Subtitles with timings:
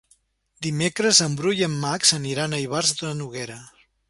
[0.67, 3.63] Dimecres en Bru i en Max aniran a Ivars de Noguera.